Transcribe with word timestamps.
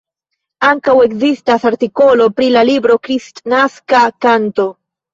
Ankaŭ 0.69 0.95
ekzistas 1.07 1.69
artikolo 1.71 2.29
pri 2.41 2.51
la 2.57 2.67
libro 2.73 2.99
Kristnaska 3.07 4.05
Kanto". 4.29 4.71